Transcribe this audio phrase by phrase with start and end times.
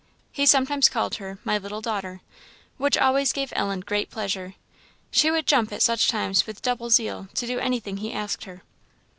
[0.31, 2.21] He sometimes called her "My little daughter,"
[2.77, 4.55] which always gave Ellen great pleasure;
[5.11, 8.63] she would jump at such times with double zeal, to do anything he asked her.